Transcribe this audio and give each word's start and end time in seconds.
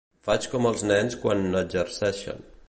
Faig 0.27 0.47
com 0.53 0.65
els 0.69 0.85
nens 0.93 1.19
quan 1.27 1.45
n'exerceixen. 1.57 2.45